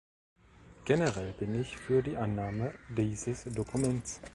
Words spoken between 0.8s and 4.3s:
Generell bin ich für die Annahme dieses Dokuments.